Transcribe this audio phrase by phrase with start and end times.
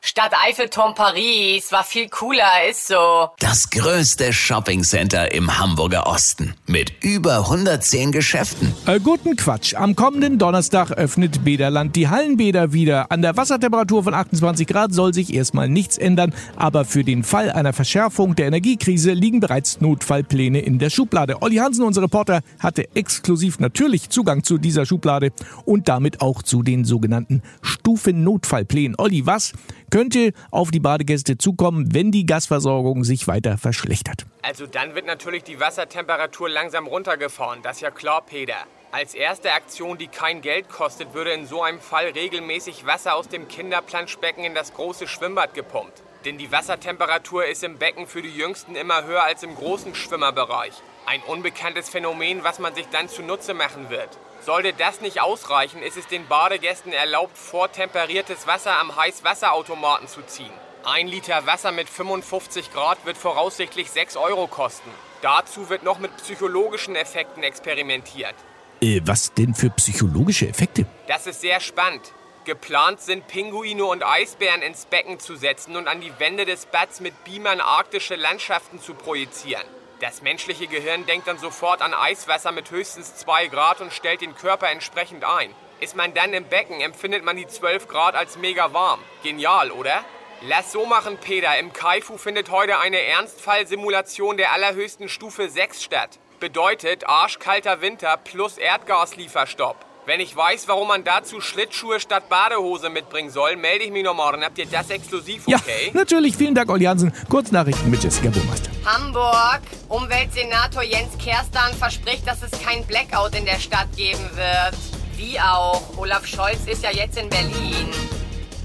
[0.00, 3.30] Stadt Eiffelturm Paris war viel cooler, ist so.
[3.40, 8.72] Das größte Shoppingcenter im Hamburger Osten mit über 110 Geschäften.
[8.86, 9.74] Äh, guten Quatsch.
[9.74, 13.10] Am kommenden Donnerstag öffnet Bäderland die Hallenbäder wieder.
[13.10, 17.50] An der Wassertemperatur von 28 Grad soll sich erstmal nichts ändern, aber für den Fall
[17.50, 21.42] einer Verschärfung der Energiekrise liegen bereits Notfallpläne in der Schublade.
[21.42, 25.32] Olli Hansen, unser Reporter, hatte exklusiv natürlich Zugang zu dieser Schublade
[25.64, 28.94] und damit auch zu den sogenannten Stufen-Notfallplänen.
[28.96, 29.52] Olli, was
[29.90, 34.26] könnte auf die Badegäste zukommen, wenn die Gasversorgung sich weiter verschlechtert.
[34.42, 38.56] Also dann wird natürlich die Wassertemperatur langsam runtergefahren, das ist ja klar, Peter.
[38.90, 43.28] Als erste Aktion, die kein Geld kostet, würde in so einem Fall regelmäßig Wasser aus
[43.28, 46.02] dem Kinderplanschbecken in das große Schwimmbad gepumpt.
[46.24, 50.72] Denn die Wassertemperatur ist im Becken für die Jüngsten immer höher als im großen Schwimmerbereich.
[51.08, 54.10] Ein unbekanntes Phänomen, was man sich dann zunutze machen wird.
[54.42, 60.52] Sollte das nicht ausreichen, ist es den Badegästen erlaubt, vortemperiertes Wasser am Heißwasserautomaten zu ziehen.
[60.84, 64.90] Ein Liter Wasser mit 55 Grad wird voraussichtlich 6 Euro kosten.
[65.22, 68.34] Dazu wird noch mit psychologischen Effekten experimentiert.
[68.82, 70.84] Äh, was denn für psychologische Effekte?
[71.06, 72.12] Das ist sehr spannend.
[72.44, 77.00] Geplant sind Pinguine und Eisbären ins Becken zu setzen und an die Wände des Bads
[77.00, 79.64] mit Beamern arktische Landschaften zu projizieren.
[80.00, 84.36] Das menschliche Gehirn denkt dann sofort an Eiswasser mit höchstens 2 Grad und stellt den
[84.36, 85.52] Körper entsprechend ein.
[85.80, 89.00] Ist man dann im Becken, empfindet man die 12 Grad als mega warm.
[89.24, 90.04] Genial, oder?
[90.42, 91.58] Lass so machen, Peter.
[91.58, 96.20] Im Kaifu findet heute eine Ernstfallsimulation der allerhöchsten Stufe 6 statt.
[96.38, 99.87] Bedeutet arschkalter Winter plus Erdgaslieferstopp.
[100.08, 104.14] Wenn ich weiß, warum man dazu Schlittschuhe statt Badehose mitbringen soll, melde ich mich noch
[104.14, 104.42] morgen.
[104.42, 105.88] Habt ihr das exklusiv, okay?
[105.88, 106.34] Ja, natürlich.
[106.34, 107.12] Vielen Dank, Olli Hansen.
[107.28, 108.70] Kurznachrichten mit Jessica Burmeister.
[108.86, 109.60] Hamburg.
[109.90, 114.78] Umweltsenator Jens Kerstan verspricht, dass es kein Blackout in der Stadt geben wird.
[115.16, 115.82] Wie auch.
[115.98, 117.90] Olaf Scholz ist ja jetzt in Berlin.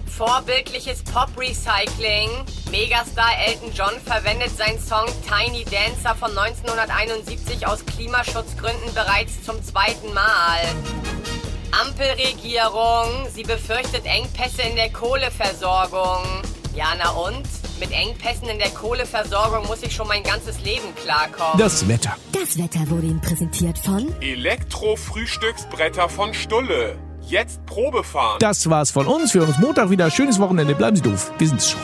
[0.05, 2.29] Vorbildliches Pop-Recycling.
[2.71, 10.13] Megastar Elton John verwendet seinen Song Tiny Dancer von 1971 aus Klimaschutzgründen bereits zum zweiten
[10.13, 10.61] Mal.
[11.81, 16.23] Ampelregierung, sie befürchtet Engpässe in der Kohleversorgung.
[16.75, 17.43] Ja, na und?
[17.79, 21.57] Mit Engpässen in der Kohleversorgung muss ich schon mein ganzes Leben klarkommen.
[21.57, 22.15] Das Wetter.
[22.31, 26.97] Das Wetter wurde Ihnen präsentiert von Elektro-Frühstücksbretter von Stulle.
[27.21, 28.37] Jetzt Probefahren.
[28.39, 29.33] Das war's von uns.
[29.33, 30.11] Wir hören uns Montag wieder.
[30.11, 30.75] Schönes Wochenende.
[30.75, 31.31] Bleiben Sie doof.
[31.39, 31.81] Wir sind's schon.